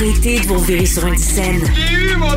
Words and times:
Arrêtez 0.00 0.38
de 0.38 0.46
vous 0.46 0.60
virer 0.60 0.86
sur 0.86 1.04
une 1.08 1.16
scène. 1.16 1.60
J'ai 1.74 2.12
eu 2.12 2.16
mon! 2.16 2.28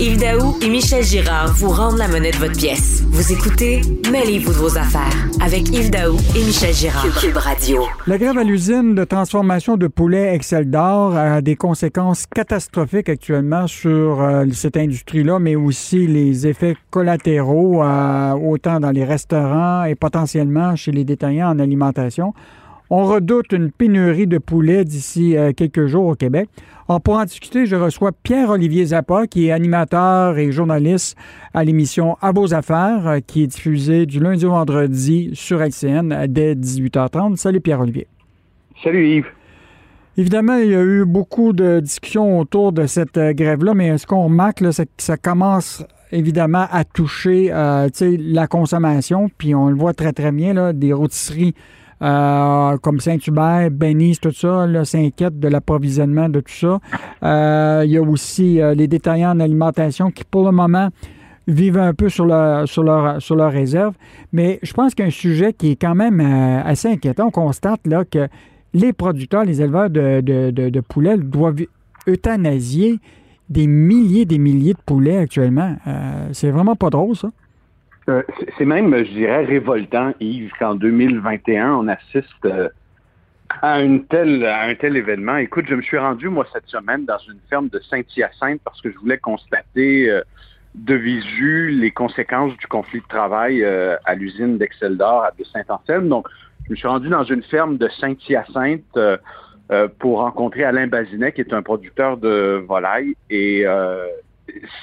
Yves 0.00 0.18
Daou 0.18 0.56
et 0.62 0.70
Michel 0.70 1.04
Girard 1.04 1.52
vous 1.52 1.68
rendent 1.68 1.98
la 1.98 2.08
monnaie 2.08 2.30
de 2.30 2.38
votre 2.38 2.56
pièce. 2.56 3.02
Vous 3.10 3.32
écoutez 3.32 3.82
Mêlez-vous 4.10 4.50
de 4.50 4.56
vos 4.56 4.78
affaires 4.78 5.28
avec 5.42 5.68
Yves 5.68 5.90
Daou 5.90 6.16
et 6.34 6.42
Michel 6.42 6.72
Girard. 6.72 7.04
Cube 7.20 7.36
Radio. 7.36 7.82
La 8.06 8.16
grève 8.16 8.38
à 8.38 8.44
l'usine 8.44 8.94
de 8.94 9.04
transformation 9.04 9.76
de 9.76 9.88
poulet 9.88 10.34
Excel 10.34 10.70
d'Or 10.70 11.14
a 11.14 11.42
des 11.42 11.54
conséquences 11.54 12.24
catastrophiques 12.24 13.10
actuellement 13.10 13.66
sur 13.66 14.22
euh, 14.22 14.46
cette 14.54 14.78
industrie-là, 14.78 15.38
mais 15.38 15.56
aussi 15.56 16.06
les 16.06 16.46
effets 16.46 16.78
collatéraux, 16.88 17.82
euh, 17.82 18.32
autant 18.32 18.80
dans 18.80 18.90
les 18.90 19.04
restaurants 19.04 19.84
et 19.84 19.96
potentiellement 19.96 20.76
chez 20.76 20.92
les 20.92 21.04
détaillants 21.04 21.50
en 21.50 21.58
alimentation. 21.58 22.32
On 22.92 23.04
redoute 23.04 23.52
une 23.52 23.70
pénurie 23.70 24.26
de 24.26 24.38
poulet 24.38 24.84
d'ici 24.84 25.36
euh, 25.36 25.52
quelques 25.52 25.86
jours 25.86 26.06
au 26.06 26.14
Québec. 26.16 26.48
Alors, 26.88 27.00
pour 27.00 27.14
en 27.14 27.24
discuter, 27.24 27.64
je 27.64 27.76
reçois 27.76 28.10
Pierre-Olivier 28.10 28.86
Zappa, 28.86 29.28
qui 29.28 29.46
est 29.46 29.52
animateur 29.52 30.36
et 30.38 30.50
journaliste 30.50 31.16
à 31.54 31.62
l'émission 31.62 32.16
À 32.20 32.32
vos 32.32 32.52
affaires, 32.52 33.06
euh, 33.06 33.18
qui 33.24 33.44
est 33.44 33.46
diffusée 33.46 34.06
du 34.06 34.18
lundi 34.18 34.44
au 34.44 34.50
vendredi 34.50 35.30
sur 35.34 35.62
LCN 35.62 36.26
dès 36.26 36.56
18h30. 36.56 37.36
Salut 37.36 37.60
Pierre-Olivier. 37.60 38.08
Salut 38.82 39.08
Yves. 39.08 39.26
Évidemment, 40.16 40.56
il 40.56 40.70
y 40.70 40.74
a 40.74 40.82
eu 40.82 41.04
beaucoup 41.04 41.52
de 41.52 41.78
discussions 41.78 42.40
autour 42.40 42.72
de 42.72 42.86
cette 42.86 43.18
euh, 43.18 43.32
grève-là, 43.32 43.72
mais 43.72 43.98
ce 43.98 44.06
qu'on 44.08 44.24
remarque, 44.24 44.62
là, 44.62 44.72
c'est 44.72 44.86
que 44.86 44.90
ça 44.98 45.16
commence 45.16 45.84
évidemment 46.10 46.66
à 46.72 46.82
toucher 46.82 47.52
la 47.52 48.46
consommation, 48.48 49.30
puis 49.38 49.54
on 49.54 49.68
le 49.68 49.76
voit 49.76 49.94
très 49.94 50.12
très 50.12 50.32
bien, 50.32 50.54
là, 50.54 50.72
des 50.72 50.92
rôtisseries 50.92 51.54
euh, 52.02 52.78
comme 52.78 52.98
Saint-Hubert, 52.98 53.70
Benise, 53.70 54.20
tout 54.20 54.32
ça, 54.32 54.66
s'inquiètent 54.84 55.38
de 55.38 55.48
l'approvisionnement 55.48 56.28
de 56.28 56.40
tout 56.40 56.52
ça. 56.52 56.80
Euh, 57.22 57.82
il 57.84 57.90
y 57.90 57.98
a 57.98 58.02
aussi 58.02 58.60
euh, 58.60 58.74
les 58.74 58.88
détaillants 58.88 59.32
en 59.32 59.40
alimentation 59.40 60.10
qui, 60.10 60.24
pour 60.24 60.44
le 60.44 60.52
moment, 60.52 60.88
vivent 61.46 61.78
un 61.78 61.92
peu 61.92 62.08
sur 62.08 62.24
leur, 62.24 62.66
sur 62.66 62.82
leur, 62.82 63.20
sur 63.20 63.36
leur 63.36 63.52
réserve. 63.52 63.94
Mais 64.32 64.58
je 64.62 64.72
pense 64.72 64.94
qu'un 64.94 65.10
sujet 65.10 65.52
qui 65.52 65.72
est 65.72 65.76
quand 65.76 65.94
même 65.94 66.20
assez 66.20 66.88
inquiétant, 66.88 67.26
on 67.26 67.30
constate 67.30 67.86
là 67.86 68.04
que 68.04 68.28
les 68.72 68.92
producteurs, 68.92 69.44
les 69.44 69.60
éleveurs 69.60 69.90
de, 69.90 70.20
de, 70.20 70.50
de, 70.50 70.80
poulets 70.80 71.18
doivent 71.18 71.66
euthanasier 72.06 73.00
des 73.48 73.66
milliers 73.66 74.24
des 74.26 74.38
milliers 74.38 74.74
de 74.74 74.78
poulets 74.86 75.16
actuellement. 75.16 75.76
c'est 76.32 76.50
vraiment 76.50 76.76
pas 76.76 76.88
drôle, 76.88 77.16
ça. 77.16 77.30
Euh, 78.08 78.22
c'est 78.56 78.64
même, 78.64 78.96
je 78.96 79.10
dirais, 79.10 79.44
révoltant, 79.44 80.14
Yves, 80.20 80.52
qu'en 80.58 80.74
2021, 80.74 81.74
on 81.74 81.88
assiste 81.88 82.44
euh, 82.44 82.68
à, 83.60 83.80
une 83.80 84.06
telle, 84.06 84.44
à 84.44 84.62
un 84.62 84.74
tel 84.74 84.96
événement. 84.96 85.36
Écoute, 85.36 85.66
je 85.68 85.74
me 85.74 85.82
suis 85.82 85.98
rendu, 85.98 86.28
moi, 86.28 86.46
cette 86.52 86.66
semaine, 86.66 87.04
dans 87.04 87.18
une 87.18 87.38
ferme 87.48 87.68
de 87.68 87.78
Saint-Hyacinthe 87.80 88.60
parce 88.64 88.80
que 88.80 88.90
je 88.90 88.98
voulais 88.98 89.18
constater 89.18 90.10
euh, 90.10 90.22
de 90.74 90.94
visu 90.94 91.70
les 91.70 91.90
conséquences 91.90 92.56
du 92.56 92.66
conflit 92.68 93.00
de 93.00 93.08
travail 93.08 93.64
à 93.64 94.14
l'usine 94.14 94.56
d'Excel 94.56 94.96
d'Or 94.96 95.26
de 95.36 95.42
Saint-Anselme. 95.42 96.08
Donc, 96.08 96.28
je 96.66 96.70
me 96.70 96.76
suis 96.76 96.86
rendu 96.86 97.08
dans 97.08 97.24
une 97.24 97.42
ferme 97.42 97.76
de 97.76 97.88
Saint-Hyacinthe 97.88 98.96
pour 99.98 100.18
rencontrer 100.20 100.62
Alain 100.62 100.86
Bazinet, 100.86 101.32
qui 101.32 101.40
est 101.40 101.52
un 101.52 101.62
producteur 101.62 102.18
de 102.18 102.64
volailles. 102.68 103.16
Et 103.30 103.66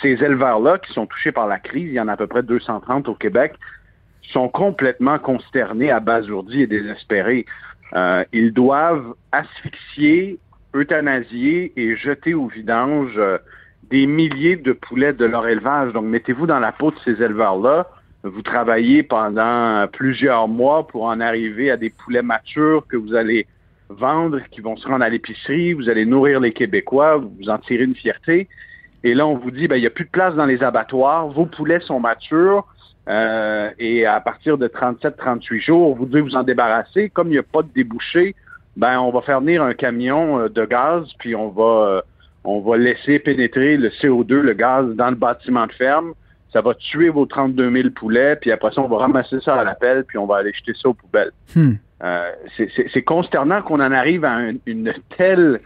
ces 0.02 0.24
éleveurs-là 0.24 0.80
qui 0.80 0.94
sont 0.94 1.06
touchés 1.06 1.32
par 1.32 1.48
la 1.48 1.60
crise, 1.60 1.88
il 1.88 1.94
y 1.94 2.00
en 2.00 2.08
a 2.08 2.14
à 2.14 2.18
peu 2.18 2.28
près 2.28 2.44
230 2.44 3.08
au 3.08 3.16
Québec, 3.16 3.54
sont 4.32 4.50
complètement 4.50 5.20
consternés, 5.20 5.92
abasourdis 5.92 6.64
et 6.64 6.68
désespérés. 6.68 7.46
Euh, 7.94 8.24
ils 8.34 8.52
doivent 8.52 9.14
asphyxier, 9.32 10.40
euthanasier 10.74 11.72
et 11.78 11.96
jeter 11.96 12.34
au 12.34 12.48
vidange 12.48 13.14
euh, 13.18 13.38
des 13.90 14.06
milliers 14.06 14.58
de 14.58 14.74
poulets 14.74 15.14
de 15.14 15.26
leur 15.26 15.48
élevage. 15.48 15.94
Donc, 15.94 16.06
mettez-vous 16.06 16.46
dans 16.46 16.60
la 16.60 16.72
peau 16.72 16.92
de 16.92 16.98
ces 17.06 17.22
éleveurs-là. 17.24 17.88
Vous 18.24 18.42
travaillez 18.42 19.04
pendant 19.04 19.88
plusieurs 19.88 20.48
mois 20.48 20.86
pour 20.88 21.04
en 21.04 21.22
arriver 21.22 21.72
à 21.72 21.78
des 21.78 21.90
poulets 21.90 22.22
matures 22.22 22.86
que 22.88 22.98
vous 22.98 23.16
allez 23.16 23.48
vendre, 23.90 24.42
qui 24.52 24.60
vont 24.60 24.76
se 24.76 24.88
rendre 24.88 25.06
à 25.06 25.10
l'épicerie. 25.10 25.74
Vous 25.74 25.90
allez 25.90 26.06
nourrir 26.06 26.42
les 26.42 26.52
Québécois, 26.52 27.18
vous 27.18 27.50
en 27.50 27.58
tirez 27.60 27.86
une 27.86 27.96
fierté. 27.96 28.50
Et 29.08 29.14
là, 29.14 29.26
on 29.26 29.38
vous 29.38 29.52
dit, 29.52 29.70
ben, 29.70 29.78
il 29.78 29.82
n'y 29.82 29.88
a 29.88 29.90
plus 29.90 30.04
de 30.04 30.10
place 30.10 30.36
dans 30.36 30.46
les 30.46 30.62
abattoirs, 30.62 31.28
vos 31.28 31.46
poulets 31.46 31.80
sont 31.80 32.02
matures, 32.02 32.68
euh, 33.08 33.70
et 33.80 34.06
à 34.06 34.20
partir 34.20 34.58
de 34.58 34.68
37-38 34.68 35.62
jours, 35.62 35.96
vous 35.96 36.06
devez 36.06 36.20
vous 36.20 36.36
en 36.36 36.44
débarrasser. 36.44 37.10
Comme 37.10 37.30
il 37.30 37.32
n'y 37.32 37.38
a 37.38 37.44
pas 37.44 37.62
de 37.62 37.70
débouché, 37.74 38.36
ben, 38.76 39.00
on 39.00 39.10
va 39.12 39.22
faire 39.22 39.40
venir 39.40 39.64
un 39.64 39.74
camion 39.74 40.40
euh, 40.40 40.50
de 40.50 40.66
gaz, 40.66 41.06
puis 41.20 41.36
on 41.36 41.48
va, 41.48 41.64
euh, 41.64 42.02
on 42.44 42.60
va 42.60 42.76
laisser 42.76 43.20
pénétrer 43.20 43.78
le 43.78 43.88
CO2, 43.88 44.42
le 44.42 44.52
gaz, 44.52 44.94
dans 44.96 45.10
le 45.10 45.16
bâtiment 45.16 45.68
de 45.68 45.72
ferme. 45.72 46.14
Ça 46.52 46.60
va 46.60 46.74
tuer 46.74 47.08
vos 47.08 47.26
32 47.26 47.72
000 47.72 47.90
poulets, 47.92 48.36
puis 48.36 48.52
après 48.52 48.74
ça, 48.74 48.82
on 48.82 48.90
va 48.90 48.98
ramasser 48.98 49.40
ça 49.40 49.56
à 49.56 49.64
la 49.64 49.76
pelle, 49.76 50.04
puis 50.04 50.18
on 50.18 50.26
va 50.26 50.36
aller 50.36 50.52
jeter 50.52 50.74
ça 50.74 50.90
aux 50.90 50.94
poubelles. 50.94 51.32
Hmm. 51.56 51.76
c'est 52.58 53.04
consternant 53.04 53.62
qu'on 53.62 53.80
en 53.80 53.92
arrive 53.94 54.26
à 54.26 54.50
une 54.66 54.94
telle 55.18 55.62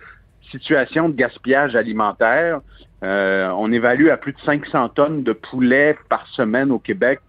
situation 0.51 1.09
de 1.09 1.16
gaspillage 1.16 1.75
alimentaire. 1.75 2.62
Euh, 3.03 3.50
on 3.57 3.72
évalue 3.72 4.09
à 4.09 4.17
plus 4.17 4.34
de 4.34 4.39
500 4.45 4.89
tonnes 4.89 5.23
de 5.23 5.34
poulets 5.34 5.97
par 6.09 6.28
semaine 6.28 6.72
au 6.72 6.79
Québec 6.79 7.19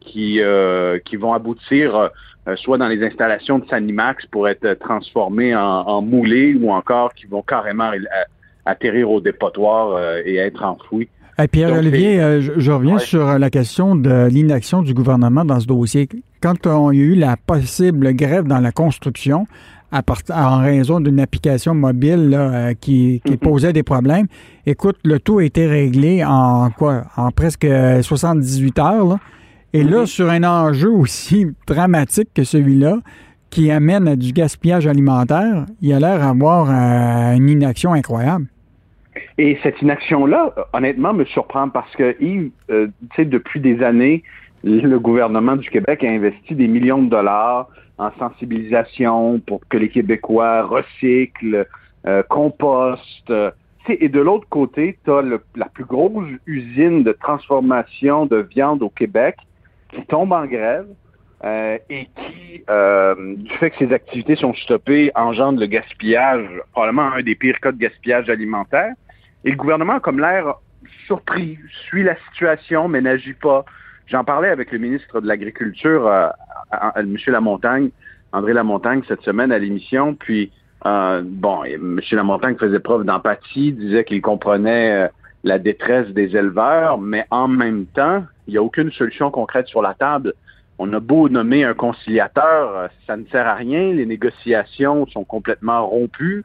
qui, 0.00 0.40
euh, 0.40 0.98
qui 1.04 1.16
vont 1.16 1.32
aboutir 1.32 1.96
euh, 1.96 2.56
soit 2.56 2.76
dans 2.78 2.86
les 2.86 3.02
installations 3.02 3.58
de 3.58 3.66
Sanimax 3.66 4.26
pour 4.26 4.46
être 4.48 4.74
transformés 4.74 5.56
en, 5.56 5.62
en 5.62 6.02
moulés 6.02 6.54
ou 6.54 6.70
encore 6.70 7.14
qui 7.14 7.26
vont 7.26 7.42
carrément 7.42 7.90
atterrir 8.66 9.10
au 9.10 9.20
dépotoir 9.20 10.18
et 10.24 10.36
être 10.36 10.62
enfouis. 10.62 11.08
Pierre-Olivier, 11.50 12.40
je, 12.40 12.70
reviens 12.70 12.98
sur 12.98 13.38
la 13.38 13.50
question 13.50 13.94
de 13.94 14.26
l'inaction 14.28 14.82
du 14.82 14.94
gouvernement 14.94 15.44
dans 15.44 15.60
ce 15.60 15.66
dossier. 15.66 16.08
Quand 16.40 16.66
on 16.66 16.90
a 16.90 16.94
eu 16.94 17.14
la 17.14 17.36
possible 17.36 18.12
grève 18.14 18.44
dans 18.44 18.60
la 18.60 18.72
construction, 18.72 19.46
en 20.30 20.58
raison 20.58 21.00
d'une 21.00 21.20
application 21.20 21.74
mobile 21.74 22.34
euh, 22.34 22.74
qui, 22.74 23.20
mm-hmm. 23.24 23.36
posait 23.38 23.72
des 23.72 23.82
problèmes. 23.82 24.26
Écoute, 24.66 24.96
le 25.04 25.18
tout 25.18 25.38
a 25.38 25.44
été 25.44 25.66
réglé 25.66 26.24
en 26.24 26.70
quoi? 26.70 27.04
En 27.16 27.30
presque 27.30 27.66
78 27.66 28.78
heures. 28.78 29.18
Et 29.72 29.82
là, 29.82 30.02
mm-hmm. 30.02 30.06
sur 30.06 30.30
un 30.30 30.44
enjeu 30.44 30.90
aussi 30.90 31.46
dramatique 31.66 32.28
que 32.34 32.44
celui-là, 32.44 32.98
qui 33.50 33.70
amène 33.70 34.08
à 34.08 34.16
du 34.16 34.32
gaspillage 34.32 34.86
alimentaire, 34.86 35.66
il 35.80 35.92
a 35.92 36.00
l'air 36.00 36.18
d'avoir 36.18 36.68
euh, 36.68 37.36
une 37.36 37.48
inaction 37.48 37.92
incroyable. 37.92 38.46
Et 39.38 39.58
cette 39.62 39.80
inaction-là, 39.82 40.54
honnêtement, 40.72 41.12
me 41.12 41.24
surprend 41.24 41.68
parce 41.68 41.94
que, 41.96 42.16
Yves, 42.20 42.50
euh, 42.70 42.88
tu 43.10 43.16
sais, 43.16 43.24
depuis 43.24 43.60
des 43.60 43.82
années, 43.82 44.22
le 44.66 44.98
gouvernement 44.98 45.56
du 45.56 45.70
Québec 45.70 46.02
a 46.02 46.08
investi 46.08 46.54
des 46.54 46.66
millions 46.66 47.02
de 47.02 47.08
dollars 47.08 47.68
en 47.98 48.10
sensibilisation 48.18 49.40
pour 49.40 49.60
que 49.68 49.76
les 49.76 49.88
Québécois 49.88 50.62
recyclent, 50.62 51.66
euh, 52.06 52.22
compostent. 52.24 53.32
et 53.88 54.08
de 54.08 54.20
l'autre 54.20 54.48
côté, 54.48 54.98
tu 55.04 55.10
as 55.12 55.22
la 55.22 55.66
plus 55.66 55.84
grosse 55.84 56.28
usine 56.46 57.04
de 57.04 57.12
transformation 57.12 58.26
de 58.26 58.38
viande 58.38 58.82
au 58.82 58.90
Québec 58.90 59.36
qui 59.90 60.04
tombe 60.06 60.32
en 60.32 60.46
grève 60.46 60.86
euh, 61.44 61.78
et 61.88 62.06
qui, 62.16 62.64
euh, 62.68 63.36
du 63.36 63.50
fait 63.58 63.70
que 63.70 63.78
ces 63.78 63.92
activités 63.92 64.34
sont 64.34 64.54
stoppées, 64.54 65.12
engendre 65.14 65.60
le 65.60 65.66
gaspillage, 65.66 66.44
probablement 66.72 67.12
un 67.12 67.22
des 67.22 67.36
pires 67.36 67.60
cas 67.60 67.70
de 67.70 67.78
gaspillage 67.78 68.28
alimentaire. 68.28 68.94
Et 69.44 69.50
le 69.50 69.56
gouvernement 69.56 70.00
comme 70.00 70.18
l'air 70.18 70.56
surpris, 71.06 71.56
suit 71.86 72.02
la 72.02 72.16
situation, 72.30 72.88
mais 72.88 73.00
n'agit 73.00 73.34
pas. 73.34 73.64
J'en 74.06 74.22
parlais 74.22 74.48
avec 74.48 74.70
le 74.70 74.78
ministre 74.78 75.20
de 75.20 75.26
l'Agriculture, 75.26 76.06
euh, 76.06 76.28
M. 76.96 77.16
Lamontagne, 77.26 77.90
André 78.32 78.52
Lamontagne, 78.52 79.02
cette 79.08 79.22
semaine 79.22 79.50
à 79.50 79.58
l'émission. 79.58 80.14
Puis, 80.14 80.52
euh, 80.84 81.22
bon, 81.24 81.64
M. 81.64 82.00
Lamontagne 82.12 82.56
faisait 82.56 82.78
preuve 82.78 83.04
d'empathie, 83.04 83.72
disait 83.72 84.04
qu'il 84.04 84.22
comprenait 84.22 85.06
euh, 85.06 85.08
la 85.42 85.58
détresse 85.58 86.08
des 86.08 86.36
éleveurs, 86.36 86.98
mais 86.98 87.26
en 87.30 87.48
même 87.48 87.86
temps, 87.86 88.24
il 88.46 88.52
n'y 88.52 88.58
a 88.58 88.62
aucune 88.62 88.92
solution 88.92 89.30
concrète 89.32 89.66
sur 89.66 89.82
la 89.82 89.94
table. 89.94 90.34
On 90.78 90.92
a 90.92 91.00
beau 91.00 91.28
nommer 91.28 91.64
un 91.64 91.74
conciliateur, 91.74 92.90
ça 93.06 93.16
ne 93.16 93.24
sert 93.26 93.46
à 93.46 93.54
rien. 93.54 93.92
Les 93.92 94.06
négociations 94.06 95.06
sont 95.06 95.24
complètement 95.24 95.86
rompues. 95.86 96.44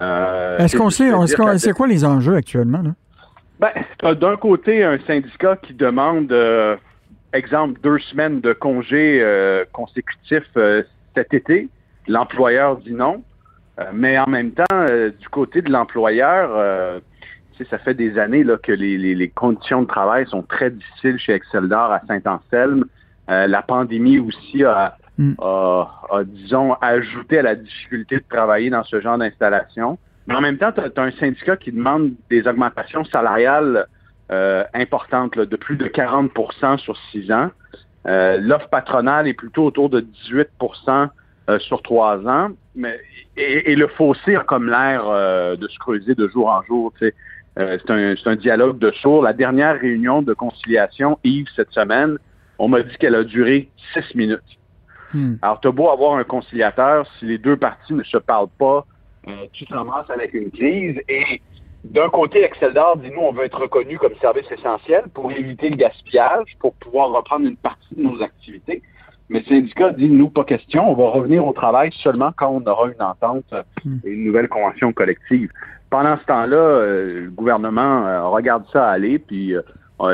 est-ce 0.00 0.76
qu'on 0.76 0.90
sait, 0.90 1.10
c'est 1.58 1.72
quoi 1.72 1.86
les 1.86 2.04
enjeux 2.04 2.34
actuellement? 2.34 2.82
Là? 2.82 2.90
Ben, 3.60 4.14
d'un 4.14 4.36
côté 4.36 4.84
un 4.84 4.98
syndicat 5.06 5.56
qui 5.56 5.74
demande 5.74 6.32
exemple, 7.32 7.80
deux 7.82 7.98
semaines 7.98 8.40
de 8.40 8.52
congés 8.52 9.20
euh, 9.22 9.64
consécutifs 9.72 10.50
euh, 10.56 10.82
cet 11.14 11.34
été. 11.34 11.68
L'employeur 12.06 12.76
dit 12.78 12.92
non. 12.92 13.22
Euh, 13.78 13.84
mais 13.92 14.18
en 14.18 14.28
même 14.28 14.52
temps, 14.52 14.86
du 15.20 15.28
côté 15.28 15.62
de 15.62 15.70
l'employeur, 15.70 17.00
ça 17.70 17.78
fait 17.78 17.94
des 17.94 18.18
années 18.18 18.44
là, 18.44 18.56
que 18.56 18.72
les, 18.72 19.28
conditions 19.34 19.82
de 19.82 19.86
travail 19.86 20.26
sont 20.26 20.42
très 20.42 20.70
difficiles 20.70 21.18
chez 21.18 21.32
Exceldor 21.32 21.92
à 21.92 22.00
Saint-Anselme. 22.06 22.84
la 23.28 23.62
pandémie 23.62 24.18
aussi 24.18 24.64
mm. 25.18 25.34
a, 25.40 26.24
disons, 26.24 26.74
ajouté 26.80 27.38
à 27.38 27.42
la 27.42 27.54
difficulté 27.54 28.16
de 28.16 28.24
travailler 28.28 28.70
dans 28.70 28.84
ce 28.84 29.00
genre 29.00 29.18
d'installation. 29.18 29.98
Mais 30.26 30.34
en 30.34 30.40
même 30.40 30.58
temps, 30.58 30.72
tu 30.72 30.80
as, 30.80 31.02
un 31.02 31.10
syndicat 31.12 31.56
qui 31.56 31.72
demande 31.72 32.12
des 32.30 32.46
augmentations 32.46 33.04
salariales 33.04 33.86
euh, 34.30 34.64
importantes, 34.74 35.38
de 35.38 35.56
plus 35.56 35.76
de 35.76 35.86
40% 35.86 36.78
sur 36.78 36.96
six 37.10 37.30
ans. 37.32 37.50
Euh, 38.06 38.38
l'offre 38.38 38.68
patronale 38.68 39.28
est 39.28 39.34
plutôt 39.34 39.64
autour 39.64 39.90
de 39.90 40.00
18% 40.00 41.08
euh, 41.48 41.58
sur 41.58 41.82
trois 41.82 42.18
ans. 42.26 42.50
Mais, 42.74 42.98
et, 43.36 43.74
le 43.74 43.88
fossé 43.88 44.36
a 44.36 44.40
comme 44.40 44.68
l'air 44.68 45.04
de 45.56 45.68
se 45.68 45.78
creuser 45.78 46.14
de 46.14 46.28
jour 46.28 46.48
en 46.48 46.62
jour. 46.62 46.92
c'est 47.00 47.14
un, 47.90 48.14
un, 48.24 48.36
dialogue 48.36 48.78
de 48.78 48.90
sourds. 48.92 49.22
La 49.22 49.32
dernière 49.32 49.80
réunion 49.80 50.22
de 50.22 50.34
conciliation, 50.34 51.18
Yves, 51.24 51.48
cette 51.56 51.70
semaine, 51.72 52.18
on 52.58 52.68
m'a 52.68 52.82
dit 52.82 52.96
qu'elle 52.98 53.14
a 53.14 53.24
duré 53.24 53.68
six 53.92 54.14
minutes. 54.14 54.40
Hmm. 55.14 55.36
Alors, 55.42 55.60
tu 55.60 55.68
as 55.68 55.72
beau 55.72 55.88
avoir 55.90 56.16
un 56.16 56.24
conciliateur, 56.24 57.06
si 57.18 57.24
les 57.24 57.38
deux 57.38 57.56
parties 57.56 57.94
ne 57.94 58.02
se 58.02 58.18
parlent 58.18 58.48
pas, 58.58 58.86
euh, 59.26 59.46
tu 59.52 59.66
te 59.66 59.74
ramasses 59.74 60.10
avec 60.10 60.34
une 60.34 60.50
crise. 60.50 61.00
Et 61.08 61.40
d'un 61.84 62.08
côté, 62.08 62.44
Excel 62.44 62.74
d'Or 62.74 62.96
dit, 62.96 63.10
nous, 63.10 63.20
on 63.20 63.32
veut 63.32 63.44
être 63.44 63.60
reconnu 63.60 63.98
comme 63.98 64.14
service 64.20 64.50
essentiel 64.50 65.04
pour 65.14 65.30
éviter 65.30 65.70
le 65.70 65.76
gaspillage, 65.76 66.56
pour 66.58 66.74
pouvoir 66.74 67.10
reprendre 67.10 67.46
une 67.46 67.56
partie 67.56 67.94
de 67.96 68.02
nos 68.02 68.20
activités. 68.22 68.82
Mais 69.28 69.40
le 69.40 69.44
syndicat 69.44 69.90
dit, 69.90 70.08
nous, 70.08 70.28
pas 70.28 70.44
question, 70.44 70.90
on 70.90 70.94
va 70.94 71.10
revenir 71.10 71.46
au 71.46 71.52
travail 71.52 71.90
seulement 72.02 72.32
quand 72.36 72.48
on 72.48 72.66
aura 72.66 72.88
une 72.88 73.02
entente 73.02 73.52
hmm. 73.84 73.98
et 74.04 74.10
une 74.10 74.24
nouvelle 74.24 74.48
convention 74.48 74.92
collective. 74.92 75.50
Pendant 75.90 76.18
ce 76.18 76.24
temps-là, 76.24 76.56
euh, 76.56 77.24
le 77.24 77.30
gouvernement 77.30 78.06
euh, 78.06 78.28
regarde 78.28 78.64
ça 78.72 78.88
aller, 78.88 79.18
puis 79.18 79.54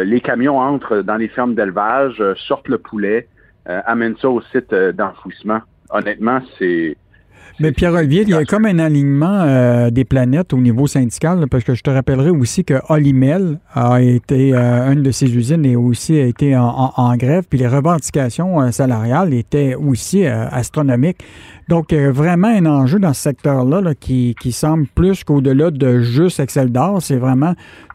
les 0.02 0.20
camions 0.22 0.58
entrent 0.58 1.02
dans 1.02 1.16
les 1.16 1.28
fermes 1.28 1.54
d'élevage, 1.54 2.22
sortent 2.48 2.68
le 2.68 2.78
poulet, 2.78 3.28
amènent 3.66 4.16
ça 4.16 4.30
au 4.30 4.40
site 4.40 4.74
d'enfouissement. 4.74 5.60
Honnêtement, 5.90 6.40
c'est 6.58 6.96
mais 7.60 7.70
Pierre-Olivier, 7.70 8.22
il 8.22 8.30
y 8.30 8.34
a 8.34 8.44
comme 8.44 8.64
un 8.64 8.80
alignement 8.80 9.42
euh, 9.42 9.90
des 9.90 10.04
planètes 10.04 10.52
au 10.52 10.58
niveau 10.58 10.88
syndical, 10.88 11.46
parce 11.48 11.62
que 11.62 11.74
je 11.74 11.82
te 11.82 11.90
rappellerai 11.90 12.30
aussi 12.30 12.64
que 12.64 12.74
Olimel 12.88 13.60
a 13.72 14.02
été, 14.02 14.52
euh, 14.52 14.92
une 14.92 15.04
de 15.04 15.12
ses 15.12 15.32
usines 15.32 15.64
et 15.64 15.76
aussi 15.76 16.18
a 16.18 16.26
été 16.26 16.56
en, 16.56 17.16
grève, 17.16 17.44
puis 17.48 17.60
les 17.60 17.68
revendications 17.68 18.60
euh, 18.60 18.72
salariales 18.72 19.32
étaient 19.34 19.76
aussi 19.76 20.26
astronomiques. 20.26 21.18
Donc, 21.68 21.92
vraiment 21.92 22.48
un 22.48 22.66
enjeu 22.66 22.98
dans 22.98 23.12
ce 23.12 23.22
secteur-là 23.22 23.94
qui, 23.94 24.34
qui 24.40 24.52
semble 24.52 24.86
plus 24.94 25.24
qu'au-delà 25.24 25.70
de 25.70 26.00
juste 26.00 26.40
Excel 26.40 26.70
d'or, 26.70 27.00
c'est 27.00 27.16
vraiment 27.16 27.54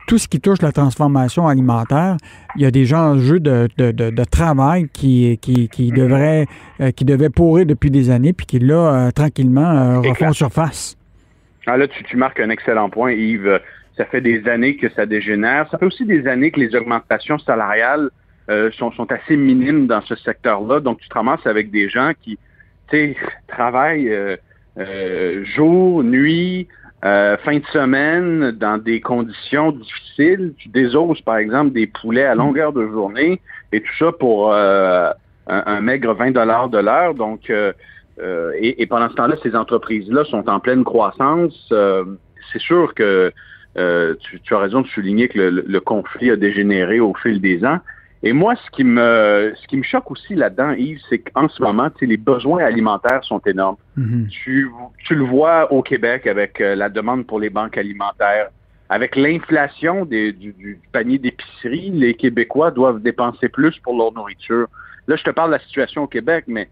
tout 0.09 0.17
ce 0.17 0.27
qui 0.27 0.41
touche 0.41 0.63
la 0.63 0.71
transformation 0.71 1.47
alimentaire, 1.47 2.17
il 2.55 2.63
y 2.63 2.65
a 2.65 2.71
des 2.71 2.95
enjeux 2.95 3.39
de, 3.39 3.69
de, 3.77 3.91
de, 3.91 4.23
travail 4.23 4.87
qui, 4.91 5.37
qui, 5.39 5.69
qui, 5.69 5.91
devraient, 5.91 6.47
euh, 6.81 6.89
qui 6.89 7.05
devaient 7.05 7.29
pourrir 7.29 7.67
depuis 7.67 7.91
des 7.91 8.09
années, 8.09 8.33
puis 8.33 8.47
qui, 8.47 8.57
là, 8.57 8.75
euh, 8.75 9.11
tranquillement, 9.11 9.69
euh, 9.69 9.99
refont 9.99 10.33
surface. 10.33 10.97
Ah, 11.67 11.77
là, 11.77 11.87
tu, 11.87 12.03
tu, 12.05 12.17
marques 12.17 12.39
un 12.39 12.49
excellent 12.49 12.89
point, 12.89 13.11
Yves. 13.11 13.61
Ça 13.97 14.05
fait 14.05 14.21
des 14.21 14.47
années 14.47 14.77
que 14.77 14.89
ça 14.89 15.05
dégénère. 15.05 15.69
Ça 15.69 15.77
fait 15.77 15.85
aussi 15.85 16.05
des 16.05 16.25
années 16.25 16.49
que 16.49 16.59
les 16.59 16.75
augmentations 16.75 17.37
salariales 17.37 18.09
sont, 18.79 18.91
sont 18.93 19.11
assez 19.11 19.37
minimes 19.37 19.85
dans 19.85 20.01
ce 20.01 20.15
secteur-là. 20.15 20.79
Donc, 20.79 20.99
tu 21.01 21.07
te 21.07 21.13
ramasses 21.13 21.45
avec 21.45 21.69
des 21.69 21.87
gens 21.87 22.13
qui, 22.19 22.39
tu 22.89 22.97
sais, 22.97 23.15
travaillent 23.47 24.37
jour, 25.55 26.03
nuit, 26.03 26.67
euh, 27.05 27.37
fin 27.37 27.59
de 27.59 27.65
semaine, 27.71 28.51
dans 28.51 28.77
des 28.77 28.99
conditions 28.99 29.71
difficiles, 29.71 30.53
tu 30.57 30.67
désoses, 30.67 31.21
par 31.21 31.37
exemple, 31.37 31.71
des 31.71 31.87
poulets 31.87 32.25
à 32.25 32.35
longueur 32.35 32.73
de 32.73 32.85
journée 32.87 33.39
et 33.71 33.79
tout 33.79 33.95
ça 33.97 34.11
pour 34.11 34.51
euh, 34.51 35.09
un, 35.47 35.79
maigre 35.79 36.13
20 36.13 36.31
dollars 36.31 36.67
de 36.67 36.77
l'heure. 36.77 37.13
Donc, 37.13 37.49
euh, 37.49 37.71
et, 38.59 38.85
pendant 38.85 39.09
ce 39.09 39.15
temps-là, 39.15 39.37
ces 39.41 39.55
entreprises-là 39.55 40.25
sont 40.25 40.49
en 40.49 40.59
pleine 40.59 40.83
croissance. 40.83 41.73
c'est 42.51 42.59
sûr 42.59 42.93
que 42.93 43.31
tu, 43.75 44.53
as 44.53 44.59
raison 44.59 44.81
de 44.81 44.87
souligner 44.87 45.29
que 45.29 45.39
le 45.39 45.79
conflit 45.79 46.31
a 46.31 46.35
dégénéré 46.35 46.99
au 46.99 47.13
fil 47.13 47.39
des 47.39 47.63
ans. 47.63 47.79
Et 48.21 48.33
moi, 48.33 48.55
ce 48.55 48.69
qui 48.71 48.83
me, 48.83 49.53
ce 49.55 49.67
qui 49.67 49.77
me 49.77 49.83
choque 49.83 50.11
aussi 50.11 50.35
là-dedans, 50.35 50.71
Yves, 50.71 50.99
c'est 51.09 51.19
qu'en 51.19 51.47
ce 51.47 51.61
moment, 51.63 51.89
les 52.01 52.17
besoins 52.17 52.63
alimentaires 52.63 53.23
sont 53.23 53.39
énormes. 53.45 53.77
Mhm. 53.95 54.27
tu, 54.29 54.69
tu, 55.05 55.15
le 55.15 55.23
vois 55.23 55.71
au 55.71 55.81
Québec 55.81 56.27
avec 56.27 56.59
euh, 56.59 56.75
la 56.75 56.89
demande 56.89 57.25
pour 57.25 57.39
les 57.39 57.49
banques 57.49 57.77
alimentaires. 57.77 58.49
Avec 58.89 59.15
l'inflation 59.15 60.03
du, 60.03 60.33
du, 60.33 60.79
panier 60.91 61.19
d'épicerie, 61.19 61.91
les 61.91 62.15
Québécois 62.15 62.71
doivent 62.71 63.01
dépenser 63.01 63.47
plus 63.47 63.77
pour 63.79 63.95
leur 63.95 64.11
nourriture. 64.11 64.67
Là, 65.07 65.15
je 65.15 65.23
te 65.23 65.29
parle 65.29 65.51
de 65.51 65.55
la 65.55 65.61
situation 65.61 66.03
au 66.03 66.07
Québec, 66.07 66.45
mais 66.47 66.67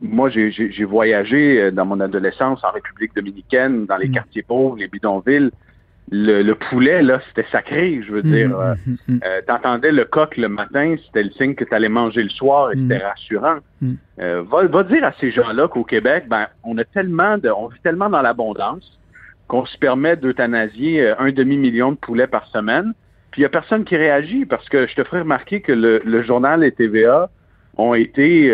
moi, 0.00 0.30
j'ai 0.30 0.84
voyagé 0.84 1.60
euh, 1.60 1.70
dans 1.70 1.84
mon 1.84 2.00
adolescence 2.00 2.62
en 2.64 2.70
République 2.70 3.14
dominicaine, 3.14 3.84
dans 3.86 3.96
les 3.96 4.08
mhm. 4.08 4.14
quartiers 4.14 4.42
pauvres, 4.42 4.76
les 4.78 4.88
bidonvilles 4.88 5.50
le, 6.12 6.52
poulet, 6.52 7.02
là, 7.02 7.20
c'était 7.28 7.48
sacré, 7.50 8.02
je 8.06 8.12
veux 8.12 8.22
dire. 8.22 8.50
Mm, 8.50 8.60
euh, 8.60 8.74
mm, 8.86 8.96
mm, 9.08 9.20
euh, 9.24 9.40
T'entendais 9.46 9.92
le 9.92 10.04
coq 10.04 10.36
le 10.36 10.48
matin, 10.48 10.96
c'était 11.06 11.22
le 11.22 11.30
signe 11.30 11.54
que 11.54 11.64
tu 11.64 11.74
allais 11.74 11.88
manger 11.88 12.22
le 12.22 12.28
soir 12.28 12.70
et 12.72 12.76
c'était 12.76 13.04
rassurant. 13.04 13.58
Euh, 14.20 14.42
va, 14.42 14.82
dire 14.84 15.04
à 15.04 15.12
ces 15.20 15.30
gens-là 15.30 15.68
qu'au 15.68 15.84
Québec, 15.84 16.24
ben, 16.28 16.46
on 16.64 16.76
a 16.78 16.84
tellement 16.84 17.38
de, 17.38 17.48
on 17.48 17.68
vit 17.68 17.80
tellement 17.82 18.10
dans 18.10 18.22
l'abondance 18.22 18.98
qu'on 19.48 19.64
se 19.64 19.76
permet 19.78 20.16
d'euthanasier 20.16 21.14
un 21.18 21.32
demi-million 21.32 21.92
de 21.92 21.96
poulets 21.96 22.26
par 22.26 22.46
semaine. 22.48 22.92
Puis 23.30 23.40
il 23.40 23.42
n'y 23.42 23.46
a 23.46 23.50
personne 23.50 23.84
qui 23.84 23.96
réagit 23.96 24.44
parce 24.44 24.68
que 24.68 24.86
je 24.86 24.94
te 24.94 25.04
ferai 25.04 25.20
remarquer 25.20 25.62
que 25.62 25.72
le, 25.72 26.02
le 26.04 26.22
journal 26.22 26.62
et 26.62 26.72
TVA 26.72 27.30
ont 27.78 27.94
été 27.94 28.50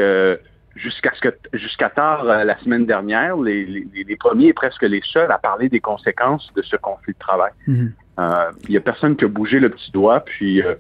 jusqu'à 0.79 1.13
ce 1.15 1.21
que 1.21 1.29
jusqu'à 1.53 1.91
tard 1.91 2.25
euh, 2.25 2.45
la 2.45 2.59
semaine 2.59 2.87
dernière, 2.87 3.37
les, 3.37 3.65
les, 3.65 4.17
premiers 4.17 4.49
et 4.49 4.53
presque 4.53 4.83
les 4.83 5.03
seuls 5.13 5.31
à 5.31 5.39
parler 5.39 5.69
des 5.69 5.81
conséquences 5.81 6.51
de 6.55 6.63
ce 6.63 6.77
conflit 6.77 7.13
de 7.13 7.19
travail. 7.19 7.53
Mhm. 7.67 7.93
Euh, 8.19 8.51
il 8.65 8.71
n'y 8.71 8.77
a 8.77 8.81
personne 8.81 9.17
qui 9.17 9.25
a 9.25 9.29
bougé 9.29 9.61
le 9.61 9.69
petit 9.69 9.91
doigt, 9.93 10.21
puis 10.21 10.63
euh, 10.63 10.75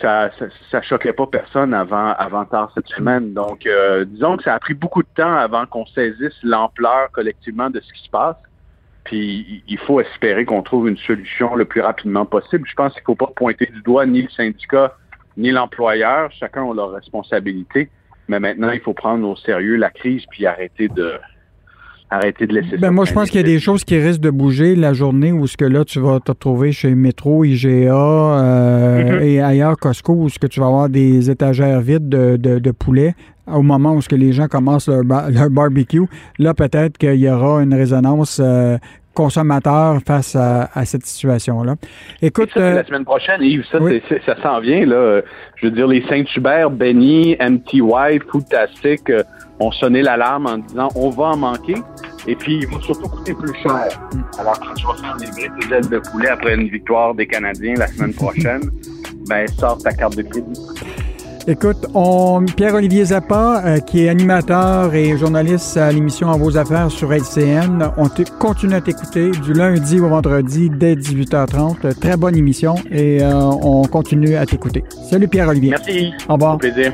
ça, 0.00 0.30
ça, 0.70 0.82
choquait 0.82 1.12
pas 1.12 1.26
personne 1.26 1.74
avant 1.74 2.12
avant 2.12 2.44
tard 2.44 2.70
cette 2.74 2.88
semaine. 2.88 3.34
Donc, 3.34 3.68
disons 4.06 4.36
que 4.36 4.44
ça 4.44 4.54
a 4.54 4.58
pris 4.58 4.74
beaucoup 4.74 5.02
de 5.02 5.08
temps 5.16 5.34
avant 5.34 5.66
qu'on 5.66 5.86
saisisse 5.86 6.36
l'ampleur 6.42 7.10
collectivement 7.12 7.70
de 7.70 7.80
ce 7.80 7.92
qui 7.92 8.04
se 8.04 8.10
passe. 8.10 8.36
Puis 9.04 9.64
il 9.66 9.78
faut 9.78 10.00
espérer 10.00 10.44
qu'on 10.44 10.62
trouve 10.62 10.88
une 10.88 10.98
solution 10.98 11.56
le 11.56 11.64
plus 11.64 11.80
rapidement 11.80 12.26
possible. 12.26 12.68
Je 12.68 12.74
pense 12.74 12.92
qu'il 12.92 13.02
ne 13.02 13.06
faut 13.06 13.14
pas 13.16 13.32
pointer 13.34 13.66
du 13.66 13.80
doigt 13.82 14.06
ni 14.06 14.22
le 14.22 14.28
syndicat 14.28 14.94
ni 15.36 15.50
l'employeur. 15.50 16.30
Chacun 16.32 16.70
a 16.70 16.74
leur 16.74 16.90
responsabilité. 16.90 17.90
Mais 18.28 18.40
maintenant, 18.40 18.70
il 18.70 18.80
faut 18.80 18.92
prendre 18.92 19.26
au 19.26 19.36
sérieux 19.36 19.76
la 19.76 19.90
crise 19.90 20.22
puis 20.30 20.46
arrêter 20.46 20.88
de 20.88 21.14
arrêter 22.10 22.46
de 22.46 22.54
laisser 22.54 22.76
ben 22.78 22.90
Moi, 22.90 23.04
je 23.04 23.12
pense 23.12 23.30
qu'il 23.30 23.40
y 23.40 23.44
a 23.44 23.46
des 23.46 23.58
choses 23.58 23.84
qui 23.84 23.98
risquent 23.98 24.20
de 24.20 24.30
bouger 24.30 24.76
la 24.76 24.92
journée 24.92 25.32
où 25.32 25.46
ce 25.46 25.56
que 25.56 25.64
là, 25.64 25.84
tu 25.84 26.00
vas 26.00 26.20
te 26.20 26.30
retrouver 26.30 26.72
chez 26.72 26.94
Métro, 26.94 27.44
IGA 27.44 27.68
euh, 27.68 29.02
mm-hmm. 29.02 29.22
et 29.24 29.40
ailleurs, 29.42 29.76
Costco, 29.76 30.14
où 30.14 30.28
ce 30.28 30.38
que 30.38 30.46
tu 30.46 30.60
vas 30.60 30.66
avoir 30.66 30.88
des 30.88 31.30
étagères 31.30 31.80
vides 31.80 32.08
de, 32.08 32.36
de, 32.36 32.70
poulet 32.70 33.14
au 33.46 33.62
moment 33.62 33.94
où 33.94 34.02
ce 34.02 34.08
que 34.08 34.16
les 34.16 34.32
gens 34.32 34.46
commencent 34.46 34.88
leur, 34.88 35.02
leur 35.30 35.50
barbecue. 35.50 36.06
Là, 36.38 36.54
peut-être 36.54 36.98
qu'il 36.98 37.16
y 37.16 37.28
aura 37.28 37.62
une 37.62 37.74
résonance 37.74 38.40
euh, 38.42 38.78
consommateurs 39.18 39.98
face 40.06 40.36
à, 40.36 40.84
cette 40.84 41.04
situation-là. 41.04 41.74
Écoute, 42.22 42.50
ça, 42.54 42.60
la 42.60 42.66
euh, 42.66 42.84
semaine 42.84 43.04
prochaine, 43.04 43.42
Yves, 43.42 43.64
ça, 43.70 43.78
ça 44.24 44.40
s'en 44.40 44.60
vient 44.60 44.86
là. 44.86 45.22
Je 45.56 45.66
veux 45.66 45.72
dire, 45.72 45.88
les 45.88 46.06
Saint-Hubert, 46.08 46.70
Benny, 46.70 47.36
MTY, 47.40 48.20
Foodtastic 48.30 49.10
euh, 49.10 49.24
ont 49.58 49.72
sonné 49.72 50.02
l'alarme 50.02 50.46
en 50.46 50.58
disant 50.58 50.88
on 50.94 51.10
va 51.10 51.24
en 51.24 51.36
manquer. 51.36 51.74
Et 52.28 52.36
puis, 52.36 52.58
il 52.62 52.66
va 52.68 52.80
surtout 52.80 53.08
coûter 53.08 53.34
plus 53.34 53.54
cher. 53.54 53.88
Alors, 54.38 54.60
quand 54.60 54.74
tu 54.74 54.86
vas 54.86 54.94
faire 54.94 55.16
des 55.16 55.26
briques 55.26 55.72
ailes 55.72 55.88
de 55.88 55.98
poulet 55.98 56.28
après 56.28 56.54
une 56.54 56.68
victoire 56.68 57.12
des 57.14 57.26
Canadiens 57.26 57.74
la 57.76 57.88
semaine 57.88 58.14
prochaine, 58.14 58.70
ben, 59.28 59.48
sors 59.48 59.78
ta 59.78 59.92
carte 59.92 60.16
de 60.16 60.22
crédit. 60.22 60.60
Écoute, 61.50 61.86
on, 61.94 62.44
Pierre-Olivier 62.44 63.06
Zappa, 63.06 63.62
euh, 63.64 63.78
qui 63.78 64.04
est 64.04 64.10
animateur 64.10 64.94
et 64.94 65.16
journaliste 65.16 65.78
à 65.78 65.90
l'émission 65.90 66.28
En 66.28 66.36
vos 66.36 66.58
affaires 66.58 66.90
sur 66.90 67.10
LCN, 67.10 67.90
on 67.96 68.10
continue 68.38 68.74
à 68.74 68.82
t'écouter 68.82 69.30
du 69.30 69.54
lundi 69.54 69.98
au 69.98 70.10
vendredi 70.10 70.68
dès 70.68 70.94
18h30. 70.94 71.98
Très 71.98 72.18
bonne 72.18 72.36
émission 72.36 72.74
et 72.90 73.22
euh, 73.22 73.32
on 73.32 73.84
continue 73.84 74.36
à 74.36 74.44
t'écouter. 74.44 74.84
Salut 75.08 75.26
Pierre-Olivier. 75.26 75.70
Merci. 75.70 76.12
Au 76.28 76.34
revoir. 76.34 76.56
Au 76.56 76.58
plaisir. 76.58 76.92